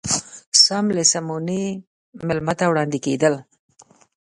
سم 0.63 0.85
له 0.97 1.03
سمونې 1.13 1.63
مېلمه 2.25 2.53
ته 2.59 2.65
وړاندې 2.67 2.97
کېدل. 3.05 3.33